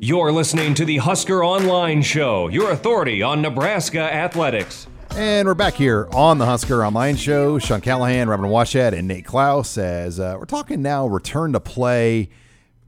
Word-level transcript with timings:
You're 0.00 0.30
listening 0.30 0.74
to 0.74 0.84
the 0.84 0.98
Husker 0.98 1.44
Online 1.44 2.00
Show, 2.00 2.46
your 2.46 2.70
authority 2.70 3.22
on 3.22 3.42
Nebraska 3.42 4.00
athletics. 4.00 4.86
And 5.10 5.48
we're 5.48 5.54
back 5.54 5.74
here 5.74 6.06
on 6.12 6.38
the 6.38 6.46
Husker 6.46 6.84
Online 6.84 7.16
Show. 7.16 7.58
Sean 7.58 7.80
Callahan, 7.80 8.28
Robin 8.28 8.46
Washut, 8.46 8.92
and 8.96 9.08
Nate 9.08 9.24
Clouse. 9.24 9.76
As 9.76 10.20
uh, 10.20 10.36
we're 10.38 10.44
talking 10.44 10.80
now, 10.80 11.08
return 11.08 11.54
to 11.54 11.60
play. 11.60 12.28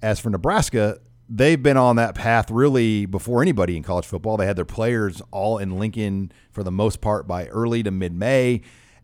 As 0.01 0.21
for 0.21 0.31
Nebraska, 0.31 1.01
they've 1.29 1.61
been 1.61 1.77
on 1.77 1.97
that 1.97 2.15
path 2.15 2.51
really 2.53 3.05
before 3.05 3.43
anybody 3.43 3.77
in 3.77 3.83
college 3.83 4.07
football. 4.07 4.37
They 4.37 4.47
had 4.47 4.57
their 4.57 4.65
players 4.65 5.21
all 5.33 5.59
in 5.59 5.79
Lincoln 5.79 6.31
for 6.53 6.63
the 6.63 6.71
most 6.71 7.01
part 7.01 7.27
by 7.27 7.47
early 7.49 7.83
to 7.83 7.91
mid 7.91 8.13
May. 8.13 8.61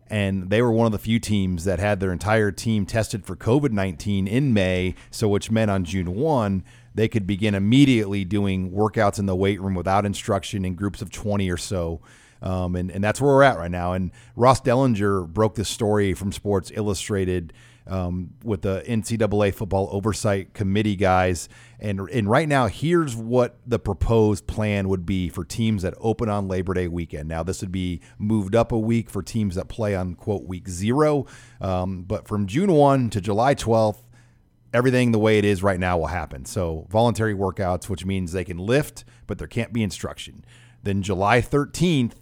And 0.07 0.49
they 0.49 0.61
were 0.61 0.71
one 0.71 0.85
of 0.85 0.91
the 0.91 0.99
few 0.99 1.19
teams 1.19 1.63
that 1.63 1.79
had 1.79 1.99
their 1.99 2.11
entire 2.11 2.51
team 2.51 2.85
tested 2.85 3.25
for 3.25 3.35
COVID 3.35 3.71
19 3.71 4.27
in 4.27 4.53
May. 4.53 4.95
So, 5.09 5.27
which 5.27 5.49
meant 5.49 5.71
on 5.71 5.83
June 5.83 6.13
1, 6.13 6.63
they 6.93 7.07
could 7.07 7.25
begin 7.25 7.55
immediately 7.55 8.23
doing 8.23 8.71
workouts 8.71 9.19
in 9.19 9.25
the 9.25 9.35
weight 9.35 9.59
room 9.59 9.73
without 9.73 10.05
instruction 10.05 10.63
in 10.63 10.75
groups 10.75 11.01
of 11.01 11.11
20 11.11 11.49
or 11.49 11.57
so. 11.57 12.01
Um, 12.41 12.75
and, 12.75 12.91
and 12.91 13.03
that's 13.03 13.19
where 13.19 13.33
we're 13.33 13.43
at 13.43 13.57
right 13.57 13.71
now. 13.71 13.93
And 13.93 14.11
Ross 14.35 14.61
Dellenger 14.61 15.27
broke 15.27 15.55
this 15.55 15.69
story 15.69 16.13
from 16.13 16.31
Sports 16.31 16.71
Illustrated 16.75 17.53
um, 17.87 18.31
with 18.43 18.61
the 18.61 18.83
NCAA 18.87 19.53
Football 19.53 19.89
Oversight 19.91 20.53
Committee 20.53 20.95
guys. 20.95 21.49
And, 21.79 21.99
and 22.11 22.29
right 22.29 22.47
now, 22.47 22.67
here's 22.67 23.15
what 23.15 23.57
the 23.65 23.79
proposed 23.79 24.47
plan 24.47 24.89
would 24.89 25.05
be 25.05 25.29
for 25.29 25.43
teams 25.43 25.83
that 25.83 25.93
open 25.99 26.29
on 26.29 26.47
Labor 26.47 26.73
Day 26.73 26.87
weekend. 26.87 27.27
Now, 27.29 27.43
this 27.43 27.61
would 27.61 27.71
be 27.71 28.01
moved 28.17 28.55
up 28.55 28.71
a 28.71 28.79
week 28.79 29.09
for 29.09 29.21
teams 29.21 29.55
that 29.55 29.67
play 29.67 29.95
on, 29.95 30.15
quote, 30.15 30.43
week 30.43 30.67
zero. 30.67 31.25
Um, 31.61 32.03
but 32.03 32.27
from 32.27 32.47
June 32.47 32.71
1 32.71 33.09
to 33.11 33.21
July 33.21 33.55
12th, 33.55 33.99
everything 34.73 35.11
the 35.11 35.19
way 35.19 35.37
it 35.37 35.45
is 35.45 35.61
right 35.61 35.79
now 35.79 35.97
will 35.97 36.07
happen. 36.07 36.45
So, 36.45 36.87
voluntary 36.89 37.33
workouts, 37.33 37.89
which 37.89 38.05
means 38.05 38.31
they 38.31 38.45
can 38.45 38.57
lift, 38.57 39.05
but 39.27 39.37
there 39.37 39.47
can't 39.47 39.73
be 39.73 39.83
instruction. 39.83 40.43
Then, 40.83 41.01
July 41.01 41.41
13th 41.41 42.13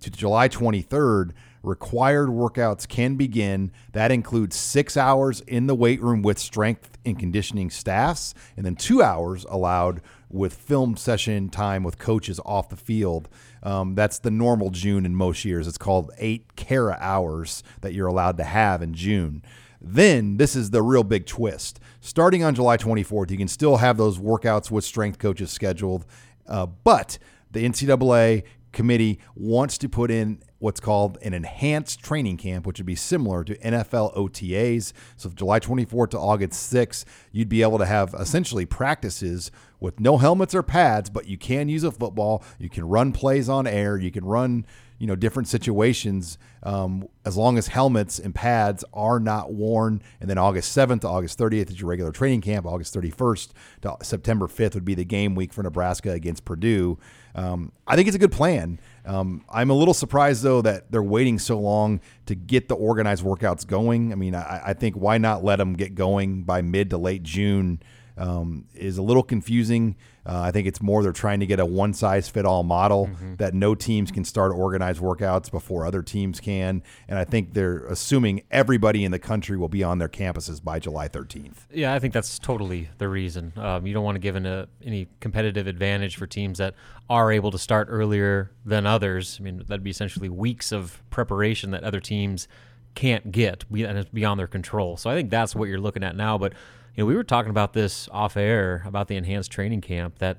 to 0.00 0.10
July 0.10 0.48
23rd, 0.48 1.32
required 1.62 2.28
workouts 2.28 2.88
can 2.88 3.16
begin. 3.16 3.70
That 3.92 4.10
includes 4.10 4.56
six 4.56 4.96
hours 4.96 5.40
in 5.42 5.66
the 5.66 5.74
weight 5.74 6.00
room 6.02 6.22
with 6.22 6.38
strength 6.38 6.98
and 7.04 7.18
conditioning 7.18 7.70
staffs, 7.70 8.34
and 8.56 8.64
then 8.64 8.76
two 8.76 9.02
hours 9.02 9.44
allowed 9.48 10.00
with 10.28 10.54
film 10.54 10.96
session 10.96 11.48
time 11.48 11.82
with 11.82 11.98
coaches 11.98 12.40
off 12.44 12.68
the 12.68 12.76
field. 12.76 13.28
Um, 13.62 13.94
that's 13.94 14.18
the 14.18 14.30
normal 14.30 14.70
June 14.70 15.04
in 15.04 15.14
most 15.14 15.44
years. 15.44 15.66
It's 15.66 15.78
called 15.78 16.10
eight 16.18 16.56
CARA 16.56 16.96
hours 17.00 17.62
that 17.80 17.92
you're 17.92 18.06
allowed 18.06 18.36
to 18.38 18.44
have 18.44 18.80
in 18.80 18.94
June. 18.94 19.42
Then 19.80 20.36
this 20.36 20.54
is 20.54 20.70
the 20.70 20.82
real 20.82 21.04
big 21.04 21.26
twist. 21.26 21.80
Starting 22.00 22.44
on 22.44 22.54
July 22.54 22.76
24th, 22.76 23.30
you 23.30 23.38
can 23.38 23.48
still 23.48 23.78
have 23.78 23.96
those 23.96 24.18
workouts 24.18 24.70
with 24.70 24.84
strength 24.84 25.18
coaches 25.18 25.50
scheduled, 25.50 26.04
uh, 26.46 26.66
but 26.66 27.18
the 27.50 27.66
NCAA 27.66 28.44
committee 28.72 29.18
wants 29.34 29.78
to 29.78 29.88
put 29.88 30.10
in 30.10 30.40
what's 30.60 30.78
called 30.78 31.18
an 31.22 31.34
enhanced 31.34 32.00
training 32.00 32.36
camp, 32.36 32.66
which 32.66 32.78
would 32.78 32.86
be 32.86 32.94
similar 32.94 33.42
to 33.42 33.56
NFL 33.58 34.14
OTAs. 34.16 34.92
So, 35.16 35.28
July 35.30 35.58
24th 35.58 36.10
to 36.10 36.18
August 36.18 36.72
6th, 36.72 37.04
you'd 37.32 37.48
be 37.48 37.62
able 37.62 37.78
to 37.78 37.86
have 37.86 38.14
essentially 38.14 38.64
practices 38.64 39.50
with 39.80 39.98
no 39.98 40.18
helmets 40.18 40.54
or 40.54 40.62
pads, 40.62 41.10
but 41.10 41.26
you 41.26 41.36
can 41.36 41.68
use 41.68 41.82
a 41.82 41.90
football. 41.90 42.44
You 42.58 42.68
can 42.68 42.86
run 42.86 43.12
plays 43.12 43.48
on 43.48 43.66
air. 43.66 43.96
You 43.96 44.10
can 44.10 44.24
run 44.24 44.66
you 45.00 45.06
know 45.06 45.16
different 45.16 45.48
situations 45.48 46.38
um, 46.62 47.08
as 47.24 47.36
long 47.36 47.58
as 47.58 47.66
helmets 47.68 48.18
and 48.18 48.34
pads 48.34 48.84
are 48.92 49.18
not 49.18 49.52
worn 49.52 50.00
and 50.20 50.30
then 50.30 50.38
august 50.38 50.76
7th 50.76 51.00
to 51.00 51.08
august 51.08 51.38
30th 51.38 51.70
is 51.70 51.80
your 51.80 51.88
regular 51.88 52.12
training 52.12 52.42
camp 52.42 52.66
august 52.66 52.94
31st 52.94 53.48
to 53.80 53.96
september 54.02 54.46
5th 54.46 54.74
would 54.74 54.84
be 54.84 54.94
the 54.94 55.04
game 55.04 55.34
week 55.34 55.52
for 55.52 55.64
nebraska 55.64 56.12
against 56.12 56.44
purdue. 56.44 56.98
Um, 57.34 57.72
i 57.86 57.96
think 57.96 58.06
it's 58.06 58.14
a 58.14 58.20
good 58.20 58.32
plan. 58.32 58.78
Um, 59.06 59.44
i'm 59.48 59.70
a 59.70 59.74
little 59.74 59.94
surprised 59.94 60.42
though 60.42 60.62
that 60.62 60.92
they're 60.92 61.02
waiting 61.02 61.38
so 61.38 61.58
long 61.58 62.00
to 62.26 62.34
get 62.34 62.68
the 62.68 62.74
organized 62.74 63.24
workouts 63.24 63.66
going. 63.66 64.12
I 64.12 64.16
mean 64.16 64.34
i, 64.34 64.60
I 64.66 64.74
think 64.74 64.96
why 64.96 65.16
not 65.18 65.42
let 65.42 65.56
them 65.56 65.72
get 65.72 65.94
going 65.94 66.42
by 66.42 66.60
mid 66.60 66.90
to 66.90 66.98
late 66.98 67.22
june 67.22 67.80
um, 68.16 68.66
is 68.74 68.98
a 68.98 69.02
little 69.02 69.22
confusing. 69.22 69.96
Uh, 70.26 70.40
I 70.42 70.50
think 70.50 70.66
it's 70.66 70.82
more 70.82 71.02
they're 71.02 71.12
trying 71.12 71.40
to 71.40 71.46
get 71.46 71.60
a 71.60 71.64
one 71.64 71.94
size 71.94 72.28
fit 72.28 72.44
all 72.44 72.62
model 72.62 73.06
mm-hmm. 73.06 73.36
that 73.36 73.54
no 73.54 73.74
teams 73.74 74.10
can 74.10 74.24
start 74.24 74.52
organized 74.52 75.00
workouts 75.00 75.50
before 75.50 75.86
other 75.86 76.02
teams 76.02 76.40
can. 76.40 76.82
And 77.08 77.18
I 77.18 77.24
think 77.24 77.54
they're 77.54 77.84
assuming 77.86 78.42
everybody 78.50 79.04
in 79.04 79.12
the 79.12 79.18
country 79.18 79.56
will 79.56 79.68
be 79.68 79.82
on 79.82 79.98
their 79.98 80.08
campuses 80.08 80.62
by 80.62 80.78
July 80.78 81.08
13th. 81.08 81.66
Yeah, 81.72 81.94
I 81.94 81.98
think 81.98 82.12
that's 82.12 82.38
totally 82.38 82.90
the 82.98 83.08
reason. 83.08 83.54
Um, 83.56 83.86
you 83.86 83.94
don't 83.94 84.04
want 84.04 84.16
to 84.16 84.20
give 84.20 84.36
a, 84.36 84.68
any 84.84 85.08
competitive 85.20 85.66
advantage 85.66 86.16
for 86.16 86.26
teams 86.26 86.58
that 86.58 86.74
are 87.08 87.32
able 87.32 87.50
to 87.50 87.58
start 87.58 87.88
earlier 87.90 88.50
than 88.64 88.86
others. 88.86 89.38
I 89.40 89.42
mean, 89.42 89.58
that'd 89.66 89.82
be 89.82 89.90
essentially 89.90 90.28
weeks 90.28 90.70
of 90.70 91.02
preparation 91.10 91.70
that 91.70 91.82
other 91.82 92.00
teams 92.00 92.46
can't 92.94 93.32
get, 93.32 93.64
and 93.70 93.98
it's 93.98 94.10
beyond 94.10 94.38
their 94.38 94.46
control. 94.46 94.96
So 94.96 95.10
I 95.10 95.14
think 95.14 95.30
that's 95.30 95.54
what 95.54 95.68
you're 95.68 95.80
looking 95.80 96.04
at 96.04 96.16
now. 96.16 96.36
But 96.38 96.52
you 96.94 97.02
know, 97.02 97.06
we 97.06 97.14
were 97.14 97.24
talking 97.24 97.50
about 97.50 97.72
this 97.72 98.08
off 98.12 98.36
air 98.36 98.82
about 98.86 99.08
the 99.08 99.16
enhanced 99.16 99.50
training 99.50 99.80
camp 99.80 100.18
that 100.18 100.38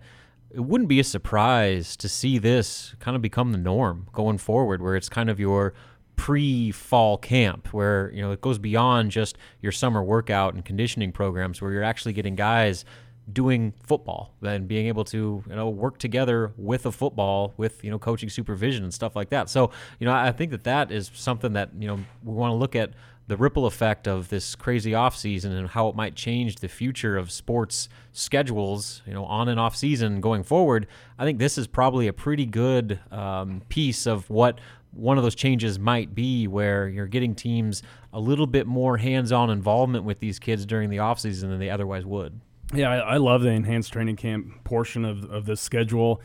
it 0.54 0.62
wouldn't 0.62 0.90
be 0.90 1.00
a 1.00 1.04
surprise 1.04 1.96
to 1.98 2.10
see 2.10 2.38
this 2.38 2.96
kind 3.00 3.16
of 3.16 3.22
become 3.22 3.52
the 3.52 3.58
norm 3.58 4.08
going 4.12 4.38
forward, 4.38 4.82
where 4.82 4.96
it's 4.96 5.10
kind 5.10 5.30
of 5.30 5.40
your 5.40 5.74
pre-fall 6.18 7.18
camp 7.18 7.74
where 7.74 8.12
you 8.14 8.22
know 8.22 8.32
it 8.32 8.42
goes 8.42 8.60
beyond 8.60 9.10
just 9.10 9.38
your 9.62 9.72
summer 9.72 10.04
workout 10.04 10.54
and 10.54 10.64
conditioning 10.66 11.12
programs 11.12 11.62
where 11.62 11.72
you're 11.72 11.84
actually 11.84 12.14
getting 12.14 12.36
guys 12.36 12.86
doing 13.32 13.74
football 13.84 14.36
and 14.44 14.68
being 14.68 14.88
able 14.88 15.04
to 15.04 15.44
you 15.48 15.56
know 15.56 15.70
work 15.70 15.98
together 15.98 16.52
with 16.58 16.86
a 16.86 16.92
football 16.92 17.54
with 17.58 17.84
you 17.84 17.90
know 17.90 17.98
coaching 17.98 18.30
supervision 18.30 18.84
and 18.84 18.94
stuff 18.94 19.16
like 19.16 19.30
that. 19.30 19.50
So 19.50 19.72
you 20.00 20.06
know 20.06 20.14
i 20.14 20.32
think 20.32 20.52
that 20.52 20.64
that 20.66 20.92
is 20.92 21.10
something 21.14 21.54
that 21.54 21.70
you 21.80 21.88
know 21.88 21.96
we 22.24 22.34
want 22.34 22.52
to 22.52 22.56
look 22.56 22.76
at 22.76 22.92
the 23.32 23.38
ripple 23.38 23.66
effect 23.66 24.10
of 24.10 24.28
this 24.28 24.56
crazy 24.56 24.94
off 24.94 25.16
season 25.16 25.54
and 25.54 25.70
how 25.70 25.88
it 25.88 25.96
might 25.96 26.16
change 26.16 26.58
the 26.58 26.68
future 26.68 27.16
of 27.16 27.32
sports 27.32 27.88
schedules, 28.12 29.02
you 29.08 29.14
know, 29.14 29.24
on 29.24 29.48
and 29.48 29.58
off 29.58 29.74
season 29.74 30.20
going 30.20 30.44
forward, 30.44 30.86
I 31.18 31.24
think 31.24 31.40
this 31.40 31.58
is 31.58 31.66
probably 31.66 32.08
a 32.08 32.14
pretty 32.14 32.46
good 32.46 33.00
um, 33.10 33.62
piece 33.70 34.06
of 34.06 34.30
what 34.30 34.60
one 34.92 35.18
of 35.18 35.24
those 35.24 35.34
changes 35.34 35.80
might 35.80 36.14
be 36.14 36.46
where 36.46 36.90
you're 36.90 37.08
getting 37.08 37.34
teams 37.34 37.84
a 38.12 38.20
little 38.20 38.48
bit 38.48 38.68
more 38.68 38.98
hands-on 38.98 39.50
involvement 39.50 40.04
with 40.04 40.20
these 40.20 40.38
kids 40.38 40.66
during 40.66 40.90
the 40.90 40.98
offseason 40.98 41.44
than 41.44 41.60
they 41.60 41.70
otherwise 41.70 42.06
would. 42.06 42.38
Yeah, 42.74 42.90
I, 42.92 43.14
I 43.14 43.18
love 43.18 43.44
the 43.44 43.52
enhanced 43.52 43.94
training 43.94 44.18
camp 44.18 44.66
portion 44.66 45.06
of, 45.06 45.24
of 45.32 45.46
the 45.46 45.56
schedule 45.56 46.22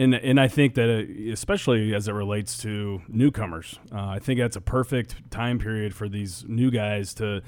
and 0.00 0.14
and 0.14 0.40
I 0.40 0.48
think 0.48 0.74
that 0.74 0.88
uh, 0.88 1.30
especially 1.32 1.94
as 1.94 2.08
it 2.08 2.12
relates 2.12 2.56
to 2.62 3.02
newcomers, 3.08 3.78
uh, 3.92 4.06
I 4.06 4.18
think 4.18 4.40
that's 4.40 4.56
a 4.56 4.60
perfect 4.60 5.30
time 5.30 5.58
period 5.58 5.94
for 5.94 6.08
these 6.08 6.44
new 6.48 6.70
guys 6.70 7.12
to 7.14 7.42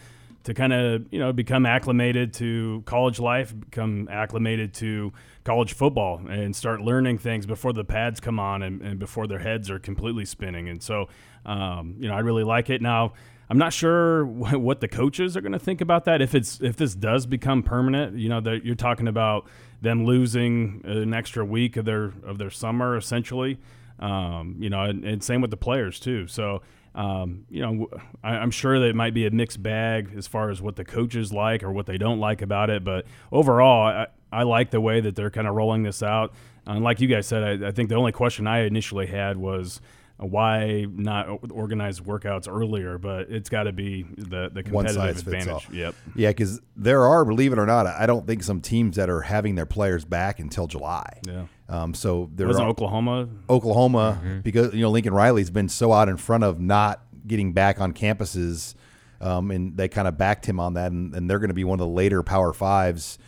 to 0.44 0.52
kind 0.52 0.72
of 0.74 1.06
you 1.10 1.18
know 1.18 1.32
become 1.32 1.64
acclimated 1.64 2.34
to 2.34 2.82
college 2.84 3.18
life, 3.18 3.58
become 3.58 4.06
acclimated 4.10 4.74
to 4.74 5.14
college 5.44 5.72
football, 5.72 6.20
and 6.28 6.54
start 6.54 6.82
learning 6.82 7.16
things 7.16 7.46
before 7.46 7.72
the 7.72 7.84
pads 7.84 8.20
come 8.20 8.38
on 8.38 8.62
and, 8.62 8.82
and 8.82 8.98
before 8.98 9.26
their 9.26 9.38
heads 9.38 9.70
are 9.70 9.78
completely 9.78 10.26
spinning. 10.26 10.68
And 10.68 10.82
so, 10.82 11.08
um, 11.46 11.96
you 11.98 12.08
know, 12.08 12.14
I 12.14 12.20
really 12.20 12.44
like 12.44 12.68
it 12.68 12.82
now. 12.82 13.14
I'm 13.50 13.58
not 13.58 13.72
sure 13.72 14.24
what 14.24 14.80
the 14.80 14.88
coaches 14.88 15.36
are 15.36 15.40
going 15.40 15.52
to 15.52 15.58
think 15.58 15.80
about 15.80 16.04
that. 16.06 16.22
If 16.22 16.34
it's 16.34 16.60
if 16.60 16.76
this 16.76 16.94
does 16.94 17.26
become 17.26 17.62
permanent, 17.62 18.18
you 18.18 18.28
know, 18.28 18.40
that 18.40 18.64
you're 18.64 18.74
talking 18.74 19.08
about 19.08 19.48
them 19.80 20.04
losing 20.04 20.80
an 20.84 21.12
extra 21.12 21.44
week 21.44 21.76
of 21.76 21.84
their 21.84 22.12
of 22.24 22.38
their 22.38 22.50
summer 22.50 22.96
essentially. 22.96 23.58
Um, 23.98 24.56
you 24.58 24.68
know, 24.70 24.82
and, 24.82 25.04
and, 25.04 25.22
same 25.22 25.40
with 25.40 25.50
the 25.50 25.56
players 25.56 26.00
too. 26.00 26.26
So. 26.26 26.62
Um, 26.94 27.46
you 27.48 27.62
know, 27.62 27.88
I, 28.22 28.36
am 28.36 28.50
sure 28.50 28.78
that 28.78 28.84
it 28.84 28.94
might 28.94 29.14
be 29.14 29.24
a 29.24 29.30
mixed 29.30 29.62
bag 29.62 30.12
as 30.14 30.26
far 30.26 30.50
as 30.50 30.60
what 30.60 30.76
the 30.76 30.84
coaches 30.84 31.32
like 31.32 31.62
or 31.62 31.72
what 31.72 31.86
they 31.86 31.96
don't 31.96 32.20
like 32.20 32.42
about 32.42 32.68
it. 32.68 32.84
But 32.84 33.06
overall, 33.32 33.86
I, 33.86 34.08
I 34.30 34.42
like 34.42 34.72
the 34.72 34.80
way 34.82 35.00
that 35.00 35.16
they're 35.16 35.30
kind 35.30 35.48
of 35.48 35.54
rolling 35.54 35.84
this 35.84 36.02
out. 36.02 36.34
And 36.66 36.84
like 36.84 37.00
you 37.00 37.08
guys 37.08 37.26
said, 37.26 37.62
I, 37.62 37.68
I 37.68 37.70
think 37.70 37.88
the 37.88 37.94
only 37.94 38.12
question 38.12 38.46
I 38.46 38.64
initially 38.64 39.06
had 39.06 39.38
was, 39.38 39.80
why 40.22 40.86
not 40.90 41.50
organize 41.50 42.00
workouts 42.00 42.48
earlier? 42.48 42.98
But 42.98 43.30
it's 43.30 43.48
got 43.48 43.64
to 43.64 43.72
be 43.72 44.04
the 44.16 44.50
the 44.52 44.62
competitive 44.62 45.18
advantage. 45.18 45.68
Yep. 45.70 45.94
Yeah, 46.14 46.30
because 46.30 46.60
there 46.76 47.04
are, 47.04 47.24
believe 47.24 47.52
it 47.52 47.58
or 47.58 47.66
not, 47.66 47.86
I 47.86 48.06
don't 48.06 48.26
think 48.26 48.42
some 48.42 48.60
teams 48.60 48.96
that 48.96 49.10
are 49.10 49.22
having 49.22 49.54
their 49.54 49.66
players 49.66 50.04
back 50.04 50.38
until 50.38 50.66
July. 50.66 51.20
Yeah. 51.26 51.46
Um, 51.68 51.94
so 51.94 52.30
there 52.34 52.46
wasn't 52.46 52.68
Oklahoma. 52.68 53.28
Oklahoma, 53.48 54.20
mm-hmm. 54.22 54.40
because 54.40 54.74
you 54.74 54.82
know 54.82 54.90
Lincoln 54.90 55.14
Riley's 55.14 55.50
been 55.50 55.68
so 55.68 55.92
out 55.92 56.08
in 56.08 56.16
front 56.16 56.44
of 56.44 56.60
not 56.60 57.02
getting 57.26 57.52
back 57.52 57.80
on 57.80 57.92
campuses, 57.92 58.74
um, 59.20 59.50
and 59.50 59.76
they 59.76 59.88
kind 59.88 60.06
of 60.06 60.18
backed 60.18 60.46
him 60.46 60.60
on 60.60 60.74
that, 60.74 60.92
and, 60.92 61.14
and 61.14 61.30
they're 61.30 61.38
going 61.38 61.48
to 61.48 61.54
be 61.54 61.64
one 61.64 61.80
of 61.80 61.86
the 61.86 61.92
later 61.92 62.22
Power 62.22 62.52
Fives. 62.52 63.18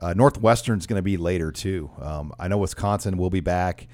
Uh, 0.00 0.14
Northwestern's 0.14 0.86
going 0.86 0.98
to 0.98 1.02
be 1.02 1.16
later 1.16 1.52
too. 1.52 1.90
Um, 2.00 2.32
I 2.38 2.48
know 2.48 2.58
Wisconsin 2.58 3.18
will 3.18 3.28
be 3.30 3.40
back. 3.40 3.86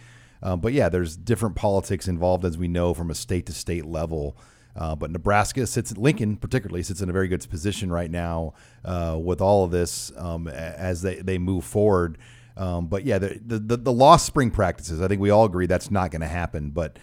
Um, 0.42 0.60
but 0.60 0.72
yeah, 0.72 0.88
there's 0.88 1.16
different 1.16 1.56
politics 1.56 2.08
involved, 2.08 2.44
as 2.44 2.58
we 2.58 2.68
know, 2.68 2.94
from 2.94 3.10
a 3.10 3.14
state 3.14 3.46
to 3.46 3.52
state 3.52 3.86
level. 3.86 4.36
Uh, 4.76 4.94
but 4.94 5.10
Nebraska 5.10 5.66
sits, 5.66 5.96
Lincoln 5.96 6.36
particularly 6.36 6.82
sits 6.82 7.00
in 7.00 7.08
a 7.08 7.12
very 7.12 7.28
good 7.28 7.48
position 7.48 7.90
right 7.90 8.10
now 8.10 8.52
uh, 8.84 9.18
with 9.20 9.40
all 9.40 9.64
of 9.64 9.70
this 9.70 10.12
um, 10.16 10.48
as 10.48 11.00
they, 11.02 11.16
they 11.16 11.38
move 11.38 11.64
forward. 11.64 12.18
Um, 12.58 12.86
but 12.86 13.04
yeah, 13.04 13.18
the, 13.18 13.40
the 13.44 13.76
the 13.76 13.92
lost 13.92 14.24
spring 14.26 14.50
practices, 14.50 15.00
I 15.02 15.08
think 15.08 15.20
we 15.20 15.30
all 15.30 15.44
agree 15.44 15.66
that's 15.66 15.90
not 15.90 16.10
going 16.10 16.22
to 16.22 16.26
happen. 16.26 16.70
But 16.70 16.98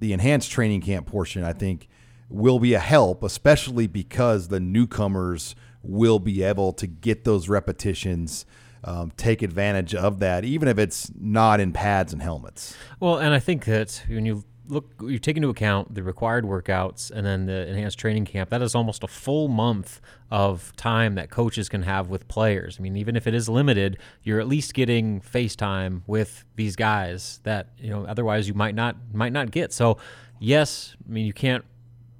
the 0.00 0.12
enhanced 0.12 0.50
training 0.50 0.82
camp 0.82 1.06
portion, 1.06 1.44
I 1.44 1.52
think, 1.52 1.88
will 2.28 2.58
be 2.58 2.74
a 2.74 2.78
help, 2.78 3.22
especially 3.22 3.86
because 3.86 4.48
the 4.48 4.60
newcomers 4.60 5.54
will 5.82 6.18
be 6.18 6.42
able 6.42 6.72
to 6.74 6.86
get 6.86 7.24
those 7.24 7.48
repetitions. 7.48 8.44
Um, 8.84 9.12
take 9.16 9.42
advantage 9.42 9.94
of 9.94 10.20
that, 10.20 10.44
even 10.44 10.68
if 10.68 10.78
it's 10.78 11.10
not 11.18 11.58
in 11.58 11.72
pads 11.72 12.12
and 12.12 12.22
helmets. 12.22 12.76
Well, 13.00 13.18
and 13.18 13.34
I 13.34 13.40
think 13.40 13.64
that 13.64 14.04
when 14.08 14.24
you 14.24 14.44
look, 14.68 14.94
you 15.02 15.18
take 15.18 15.36
into 15.36 15.48
account 15.48 15.94
the 15.94 16.02
required 16.02 16.44
workouts 16.44 17.10
and 17.10 17.26
then 17.26 17.46
the 17.46 17.66
enhanced 17.68 17.98
training 17.98 18.24
camp. 18.24 18.50
That 18.50 18.62
is 18.62 18.74
almost 18.74 19.02
a 19.02 19.08
full 19.08 19.48
month 19.48 20.00
of 20.30 20.74
time 20.76 21.14
that 21.16 21.30
coaches 21.30 21.68
can 21.68 21.82
have 21.82 22.08
with 22.08 22.28
players. 22.28 22.76
I 22.78 22.82
mean, 22.82 22.96
even 22.96 23.16
if 23.16 23.26
it 23.26 23.34
is 23.34 23.48
limited, 23.48 23.98
you're 24.22 24.40
at 24.40 24.48
least 24.48 24.74
getting 24.74 25.20
FaceTime 25.20 26.02
with 26.06 26.44
these 26.56 26.76
guys 26.76 27.40
that 27.44 27.70
you 27.78 27.90
know 27.90 28.04
otherwise 28.04 28.46
you 28.48 28.54
might 28.54 28.74
not 28.74 28.96
might 29.12 29.32
not 29.32 29.50
get. 29.50 29.72
So, 29.72 29.98
yes, 30.38 30.96
I 31.06 31.12
mean 31.12 31.26
you 31.26 31.32
can't 31.32 31.64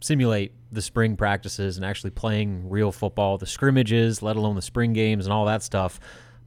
simulate 0.00 0.52
the 0.70 0.82
spring 0.82 1.16
practices 1.16 1.76
and 1.76 1.84
actually 1.84 2.10
playing 2.10 2.68
real 2.68 2.92
football, 2.92 3.38
the 3.38 3.46
scrimmages, 3.46 4.22
let 4.22 4.36
alone 4.36 4.54
the 4.54 4.62
spring 4.62 4.92
games 4.92 5.26
and 5.26 5.32
all 5.32 5.46
that 5.46 5.62
stuff. 5.62 5.98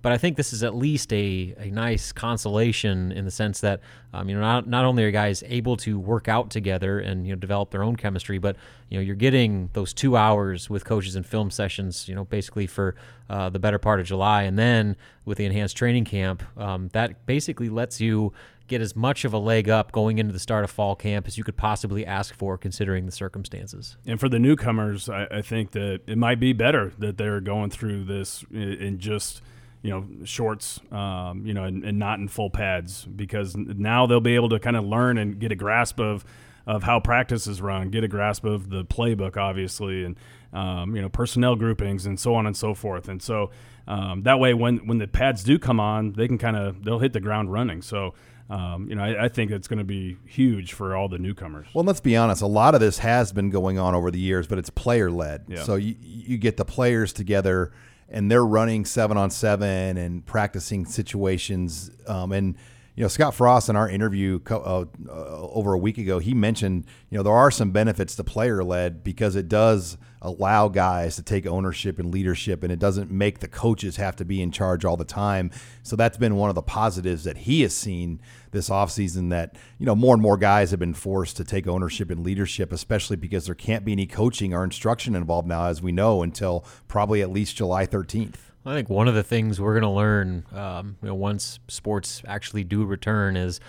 But 0.01 0.12
I 0.12 0.18
think 0.18 0.38
this 0.38 0.51
is 0.51 0.63
at 0.63 0.75
least 0.75 1.13
a, 1.13 1.53
a 1.57 1.69
nice 1.69 2.12
consolation 2.12 3.12
in 3.12 3.25
the 3.25 3.31
sense 3.31 3.62
that 3.62 3.81
um, 4.13 4.27
you 4.30 4.36
know 4.36 4.42
not 4.42 4.68
not 4.68 4.86
only 4.86 5.03
are 5.03 5.12
guys 5.12 5.44
able 5.48 5.77
to 5.77 6.00
work 6.00 6.27
out 6.27 6.50
together 6.50 7.00
and 7.00 7.27
you 7.27 7.33
know 7.33 7.39
develop 7.39 7.71
their 7.71 7.83
own 7.83 7.95
chemistry, 7.95 8.38
but 8.38 8.56
you 8.89 8.98
know 8.98 9.01
you're 9.01 9.15
getting 9.15 9.69
those 9.74 9.94
two 9.94 10.18
hours 10.18 10.69
with 10.69 10.86
coaches 10.86 11.15
and 11.15 11.25
film 11.25 11.51
sessions. 11.51 12.07
You 12.07 12.15
know 12.15 12.25
basically 12.25 12.68
for 12.68 12.95
uh, 13.30 13.50
the 13.50 13.59
better 13.59 13.77
part 13.77 14.00
of 14.00 14.07
July, 14.07 14.44
and 14.44 14.57
then 14.57 14.95
with 15.25 15.38
the 15.38 15.45
enhanced 15.45 15.77
training 15.77 16.06
camp, 16.06 16.44
um, 16.57 16.89
that 16.94 17.25
basically 17.25 17.69
lets 17.69 18.01
you 18.01 18.33
get 18.71 18.81
as 18.81 18.95
much 18.95 19.25
of 19.25 19.33
a 19.33 19.38
leg 19.38 19.69
up 19.69 19.92
going 19.92 20.18
into 20.18 20.31
the 20.31 20.39
start 20.39 20.63
of 20.63 20.71
fall 20.71 20.95
camp 20.95 21.27
as 21.27 21.38
you 21.38 21.44
could 21.44 21.57
possibly 21.57 22.06
ask 22.06 22.33
for, 22.33 22.57
considering 22.57 23.06
the 23.06 23.12
circumstances. 23.12 23.98
And 24.06 24.18
for 24.18 24.30
the 24.30 24.39
newcomers, 24.39 25.09
I, 25.09 25.27
I 25.30 25.42
think 25.42 25.71
that 25.71 26.00
it 26.07 26.18
might 26.18 26.39
be 26.39 26.53
better 26.53 26.94
that 26.98 27.18
they're 27.18 27.42
going 27.42 27.69
through 27.69 28.06
this 28.06 28.45
in 28.50 28.98
just 28.98 29.42
you 29.81 29.89
know 29.89 30.05
shorts 30.25 30.79
um, 30.91 31.45
you 31.45 31.53
know 31.53 31.63
and, 31.63 31.83
and, 31.83 31.97
not 31.97 32.19
in 32.19 32.27
full 32.27 32.49
pads 32.49 33.05
because 33.05 33.55
now 33.55 34.05
they'll 34.05 34.19
be 34.19 34.35
able 34.35 34.49
to 34.49 34.59
kind 34.59 34.77
of 34.77 34.83
learn 34.83 35.17
and 35.17 35.39
get 35.39 35.51
a 35.51 35.55
grasp 35.55 35.99
of 35.99 36.23
of 36.67 36.83
how 36.83 36.99
practice 36.99 37.47
is 37.47 37.61
run 37.61 37.89
get 37.89 38.03
a 38.03 38.07
grasp 38.07 38.45
of 38.45 38.69
the 38.69 38.85
playbook 38.85 39.37
obviously 39.37 40.03
and 40.03 40.15
um, 40.53 40.95
you 40.95 41.01
know 41.01 41.09
personnel 41.09 41.55
groupings 41.55 42.05
and 42.05 42.19
so 42.19 42.35
on 42.35 42.45
and 42.45 42.55
so 42.55 42.73
forth 42.73 43.07
and 43.07 43.21
so 43.21 43.49
um, 43.87 44.21
that 44.23 44.39
way 44.39 44.53
when 44.53 44.77
when 44.87 44.99
the 44.99 45.07
pads 45.07 45.43
do 45.43 45.57
come 45.57 45.79
on 45.79 46.13
they 46.13 46.27
can 46.27 46.37
kind 46.37 46.55
of 46.55 46.83
they'll 46.83 46.99
hit 46.99 47.13
the 47.13 47.19
ground 47.19 47.51
running 47.51 47.81
so 47.81 48.13
um, 48.51 48.89
you 48.89 48.95
know, 48.95 49.03
I, 49.03 49.25
I, 49.25 49.29
think 49.29 49.49
it's 49.49 49.69
going 49.69 49.79
to 49.79 49.85
be 49.85 50.17
huge 50.25 50.73
for 50.73 50.93
all 50.93 51.07
the 51.07 51.17
newcomers. 51.17 51.67
Well, 51.73 51.85
let's 51.85 52.01
be 52.01 52.17
honest. 52.17 52.41
A 52.41 52.47
lot 52.47 52.75
of 52.75 52.81
this 52.81 52.97
has 52.97 53.31
been 53.31 53.49
going 53.49 53.79
on 53.79 53.95
over 53.95 54.11
the 54.11 54.19
years, 54.19 54.45
but 54.45 54.57
it's 54.57 54.69
player 54.69 55.09
led. 55.09 55.45
Yeah. 55.47 55.63
So 55.63 55.75
you, 55.75 55.95
you 56.01 56.37
get 56.37 56.57
the 56.57 56.65
players 56.65 57.13
together 57.13 57.71
and 58.11 58.29
they're 58.29 58.45
running 58.45 58.85
seven 58.85 59.17
on 59.17 59.31
seven 59.31 59.97
and 59.97 60.25
practicing 60.25 60.85
situations. 60.85 61.91
Um, 62.07 62.31
and 62.31 62.55
you 63.01 63.06
know, 63.06 63.09
Scott 63.09 63.33
Frost 63.33 63.68
in 63.68 63.75
our 63.75 63.89
interview 63.89 64.39
uh, 64.51 64.53
uh, 64.53 64.86
over 65.09 65.74
a 65.74 65.77
week 65.80 65.98
ago, 65.98 66.19
he 66.19 66.36
mentioned 66.36 66.86
you 67.09 67.18
know 67.18 67.24
there 67.24 67.33
are 67.33 67.50
some 67.50 67.71
benefits 67.71 68.15
to 68.15 68.24
player 68.24 68.63
led 68.63 69.03
because 69.03 69.36
it 69.36 69.50
does 69.50 69.98
allow 70.21 70.68
guys 70.68 71.15
to 71.15 71.24
take 71.24 71.48
ownership 71.48 71.98
and 71.98 72.13
leadership, 72.13 72.62
and 72.62 72.71
it 72.71 72.77
doesn't 72.77 73.09
make 73.09 73.39
the 73.39 73.48
coaches 73.48 73.95
have 73.95 74.15
to 74.18 74.24
be 74.24 74.39
in 74.39 74.51
charge 74.51 74.86
all 74.86 74.98
the 74.98 75.03
time. 75.03 75.50
So 75.81 75.95
that's 75.95 76.19
been 76.19 76.36
one 76.36 76.50
of 76.50 76.56
the 76.56 76.62
positives 76.62 77.24
that 77.24 77.38
he 77.38 77.63
has 77.63 77.75
seen 77.75 78.21
this 78.51 78.69
offseason 78.69 79.31
that 79.31 79.56
you 79.80 79.88
know 79.88 79.95
more 79.95 80.13
and 80.13 80.21
more 80.21 80.38
guys 80.38 80.69
have 80.69 80.80
been 80.80 80.94
forced 80.94 81.38
to 81.38 81.44
take 81.44 81.65
ownership 81.65 82.12
and 82.12 82.24
leadership, 82.24 82.71
especially 82.71 83.18
because 83.18 83.48
there 83.48 83.56
can't 83.56 83.83
be 83.83 83.94
any 83.94 84.06
coaching 84.06 84.53
or 84.53 84.63
instruction 84.63 85.15
involved 85.15 85.48
now, 85.48 85.65
as 85.65 85.81
we 85.81 85.92
know, 85.92 86.21
until 86.21 86.63
probably 86.88 87.24
at 87.24 87.31
least 87.31 87.56
July 87.56 87.88
13th. 87.88 88.50
I 88.65 88.73
think 88.73 88.89
one 88.89 89.07
of 89.07 89.15
the 89.15 89.23
things 89.23 89.59
we're 89.59 89.73
going 89.73 89.83
to 89.83 89.89
learn, 89.89 90.45
um, 90.53 90.97
you 91.01 91.07
know, 91.07 91.15
once 91.15 91.59
sports 91.67 92.21
actually 92.27 92.63
do 92.63 92.85
return, 92.85 93.35
is 93.35 93.59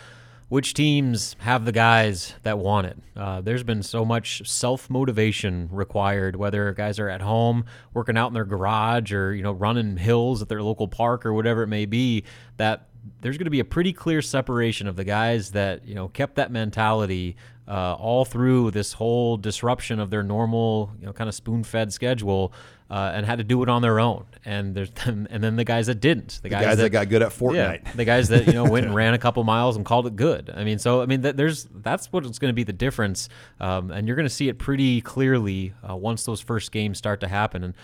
which 0.52 0.74
teams 0.74 1.34
have 1.38 1.64
the 1.64 1.72
guys 1.72 2.34
that 2.42 2.58
want 2.58 2.86
it. 2.86 2.98
Uh, 3.16 3.40
there's 3.40 3.62
been 3.62 3.82
so 3.82 4.04
much 4.04 4.46
self 4.46 4.90
motivation 4.90 5.66
required, 5.72 6.36
whether 6.36 6.70
guys 6.74 6.98
are 6.98 7.08
at 7.08 7.22
home 7.22 7.64
working 7.94 8.18
out 8.18 8.26
in 8.26 8.34
their 8.34 8.44
garage 8.44 9.14
or 9.14 9.34
you 9.34 9.42
know 9.42 9.52
running 9.52 9.96
hills 9.96 10.42
at 10.42 10.50
their 10.50 10.62
local 10.62 10.88
park 10.88 11.24
or 11.24 11.32
whatever 11.32 11.62
it 11.62 11.68
may 11.68 11.86
be. 11.86 12.24
That 12.58 12.88
there's 13.22 13.38
going 13.38 13.46
to 13.46 13.50
be 13.50 13.60
a 13.60 13.64
pretty 13.64 13.94
clear 13.94 14.20
separation 14.20 14.86
of 14.86 14.96
the 14.96 15.04
guys 15.04 15.52
that 15.52 15.86
you 15.86 15.94
know 15.94 16.08
kept 16.08 16.34
that 16.34 16.52
mentality 16.52 17.36
uh, 17.68 17.94
all 17.94 18.24
through 18.24 18.70
this 18.72 18.94
whole 18.94 19.36
disruption 19.36 20.00
of 20.00 20.10
their 20.10 20.22
normal, 20.22 20.92
you 20.98 21.06
know, 21.06 21.12
kind 21.12 21.28
of 21.28 21.34
spoon-fed 21.34 21.92
schedule, 21.92 22.52
uh, 22.90 23.12
and 23.14 23.24
had 23.24 23.38
to 23.38 23.44
do 23.44 23.62
it 23.62 23.68
on 23.68 23.80
their 23.80 24.00
own. 24.00 24.26
And 24.44 24.74
there's 24.74 24.90
and 25.04 25.26
then 25.28 25.56
the 25.56 25.64
guys 25.64 25.86
that 25.86 26.00
didn't, 26.00 26.40
the, 26.42 26.42
the 26.42 26.48
guys, 26.50 26.64
guys 26.64 26.76
that, 26.78 26.82
that, 26.84 26.90
got 26.90 27.08
good 27.08 27.22
at 27.22 27.30
Fortnite, 27.30 27.84
yeah, 27.84 27.92
the 27.94 28.04
guys 28.04 28.28
that 28.28 28.46
you 28.46 28.52
know 28.52 28.64
went 28.64 28.86
and 28.86 28.94
ran 29.02 29.14
a 29.14 29.18
couple 29.18 29.42
miles 29.44 29.76
and 29.76 29.84
called 29.84 30.06
it 30.06 30.16
good. 30.16 30.50
I 30.54 30.64
mean, 30.64 30.78
so 30.78 31.02
I 31.02 31.06
mean, 31.06 31.22
that 31.22 31.36
there's 31.36 31.64
that's 31.72 32.12
what's 32.12 32.38
going 32.38 32.50
to 32.50 32.54
be 32.56 32.64
the 32.64 32.72
difference, 32.72 33.28
um, 33.60 33.90
and 33.90 34.06
you're 34.06 34.16
going 34.16 34.28
to 34.28 34.34
see 34.34 34.48
it 34.48 34.58
pretty 34.58 35.00
clearly 35.00 35.72
uh, 35.88 35.96
once 35.96 36.24
those 36.24 36.40
first 36.40 36.72
games 36.72 36.98
start 36.98 37.20
to 37.20 37.28
happen. 37.28 37.64
And 37.64 37.74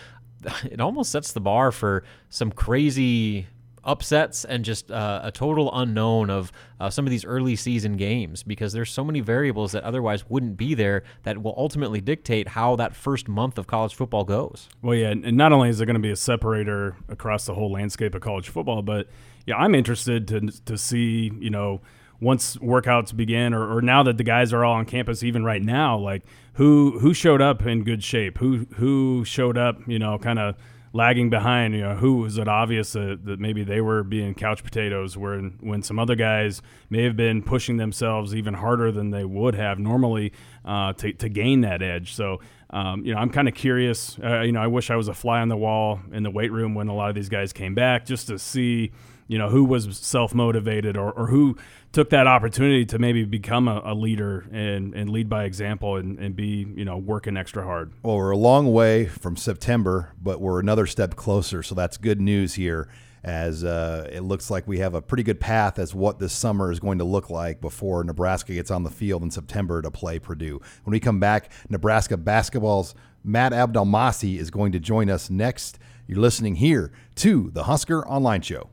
it 0.71 0.81
almost 0.81 1.11
sets 1.13 1.33
the 1.33 1.41
bar 1.41 1.73
for 1.73 2.05
some 2.29 2.53
crazy 2.53 3.47
upsets 3.85 4.45
and 4.45 4.65
just 4.65 4.91
uh, 4.91 5.21
a 5.23 5.31
total 5.31 5.71
unknown 5.73 6.31
of 6.31 6.53
uh, 6.81 6.91
some 6.91 7.07
of 7.07 7.11
these 7.11 7.25
early 7.25 7.57
season 7.57 7.97
games 7.97 8.43
because 8.43 8.73
there's 8.73 8.91
so 8.91 9.05
many 9.05 9.21
variables 9.21 9.73
that 9.73 9.83
otherwise 9.85 10.29
wouldn't 10.29 10.57
be 10.57 10.75
there 10.75 11.03
that 11.23 11.43
will 11.43 11.55
ultimately 11.57 12.01
dictate 12.01 12.49
how 12.49 12.77
that 12.77 12.95
first 12.95 13.29
month 13.29 13.59
of 13.59 13.67
college 13.67 13.95
football 13.95 14.25
goes. 14.25 14.69
Well, 14.83 14.95
yeah, 14.95 15.11
and 15.11 15.37
not 15.37 15.53
only 15.53 15.69
is 15.69 15.79
there 15.79 15.87
going 15.87 15.95
to 15.95 16.01
be 16.01 16.11
a 16.11 16.17
separator 16.17 16.97
across 17.09 17.47
the 17.47 17.55
whole 17.55 17.73
landscape 17.73 18.15
of 18.15 18.23
college 18.23 18.49
football, 18.49 18.83
but 18.83 19.09
yeah, 19.47 19.57
I'm 19.57 19.75
interested 19.75 20.29
to 20.29 20.41
to 20.67 20.77
see 20.77 21.33
you 21.39 21.51
know 21.51 21.81
once 22.21 22.57
workouts 22.57 23.17
begin 23.17 23.55
or, 23.55 23.77
or 23.77 23.81
now 23.81 24.03
that 24.03 24.19
the 24.19 24.25
guys 24.25 24.53
are 24.53 24.65
all 24.65 24.75
on 24.75 24.85
campus 24.85 25.23
even 25.23 25.45
right 25.45 25.63
now 25.63 25.97
like 25.97 26.23
who 26.55 26.99
who 26.99 27.15
showed 27.15 27.41
up 27.41 27.65
in 27.65 27.85
good 27.85 28.03
shape 28.03 28.39
who 28.39 28.67
who 28.75 29.25
showed 29.25 29.57
up 29.57 29.77
you 29.87 29.99
know 29.99 30.19
kind 30.19 30.39
of 30.39 30.57
lagging 30.93 31.31
behind. 31.31 31.75
You 31.75 31.83
know, 31.83 31.97
who 31.97 32.19
was 32.19 32.39
it 32.39 32.49
obvious 32.49 32.93
that, 32.93 33.25
that 33.25 33.41
maybe 33.41 33.65
they 33.65 33.81
were 33.81 34.03
being 34.03 34.35
couch 34.35 34.63
potatoes 34.63 35.17
when 35.17 35.57
when 35.61 35.83
some 35.83 35.99
other 35.99 36.15
guys 36.15 36.63
may 36.91 37.05
have 37.05 37.17
been 37.17 37.43
pushing 37.43 37.77
themselves 37.77 38.35
even 38.35 38.55
harder 38.55 38.93
than 38.93 39.11
they 39.11 39.25
would 39.25 39.55
have 39.55 39.79
normally 39.79 40.33
uh, 40.65 40.93
to 40.95 41.13
to 41.13 41.29
gain 41.29 41.63
that 41.63 41.83
edge. 41.83 42.15
So. 42.15 42.41
Um, 42.71 43.03
you 43.03 43.15
know, 43.15 43.19
I'm 43.19 43.31
kind 43.31 43.49
of 43.49 43.55
curious. 43.55 44.19
Uh, 44.23 44.43
you 44.43 44.53
know, 44.53 44.61
I 44.61 44.67
wish 44.67 44.91
I 44.91 44.97
was 44.97 45.09
a 45.09 45.15
fly 45.15 45.41
on 45.41 45.49
the 45.49 45.57
wall 45.57 46.01
in 46.13 46.23
the 46.23 46.31
weight 46.31 46.53
room 46.53 46.75
when 46.75 46.89
a 46.89 46.95
lot 46.95 47.09
of 47.09 47.15
these 47.15 47.31
guys 47.31 47.51
came 47.51 47.75
back, 47.75 48.05
just 48.05 48.27
to 48.27 48.39
see, 48.39 48.93
you 49.29 49.39
know, 49.39 49.49
who 49.49 49.65
was 49.65 49.97
self 49.97 50.35
motivated 50.35 50.97
or, 50.97 51.13
or 51.13 51.27
who 51.27 51.57
took 51.93 52.11
that 52.11 52.27
opportunity 52.27 52.85
to 52.87 52.99
maybe 52.99 53.25
become 53.25 53.69
a, 53.69 53.81
a 53.85 53.95
leader 53.95 54.47
and, 54.53 54.95
and 54.95 55.11
lead 55.11 55.29
by 55.29 55.45
example 55.45 55.97
and, 55.97 56.19
and 56.19 56.35
be, 56.35 56.67
you 56.75 56.85
know, 56.85 56.97
working 56.97 57.37
extra 57.37 57.63
hard. 57.63 57.93
Well, 58.03 58.17
we're 58.17 58.31
a 58.31 58.37
long 58.37 58.73
way 58.73 59.07
from 59.07 59.37
September, 59.37 60.13
but 60.21 60.41
we're 60.41 60.61
another 60.61 60.87
step 60.87 61.15
closer. 61.15 61.63
So 61.63 61.75
that's 61.75 61.97
good 61.97 62.21
news 62.21 62.55
here 62.55 62.89
as 63.25 63.65
uh, 63.65 64.09
it 64.13 64.21
looks 64.21 64.51
like 64.51 64.67
we 64.67 64.79
have 64.79 64.95
a 64.95 65.03
pretty 65.03 65.23
good 65.23 65.41
path 65.41 65.79
as 65.79 65.95
what 65.95 66.19
this 66.19 66.33
summer 66.33 66.71
is 66.71 66.81
going 66.81 66.99
to 66.99 67.05
look 67.05 67.31
like 67.31 67.61
before 67.61 68.05
Nebraska 68.05 68.55
gets 68.55 68.71
on 68.71 68.85
the 68.85 68.91
field 68.91 69.23
in 69.23 69.31
September 69.31 69.83
to 69.83 69.91
play 69.91 70.19
Purdue. 70.19 70.61
When 70.85 70.93
we 70.93 71.01
come 71.01 71.21
back, 71.21 71.51
Nebraska 71.69 72.17
basketball's 72.17 72.95
Matt 73.25 73.53
Abdelmassih 73.53 74.39
is 74.39 74.51
going 74.51 74.73
to 74.73 74.81
join 74.81 75.11
us 75.11 75.29
next. 75.29 75.79
You're 76.07 76.21
listening 76.21 76.55
here 76.55 76.93
to 77.17 77.51
the 77.53 77.65
Husker 77.65 78.07
Online 78.07 78.41
Show. 78.41 78.71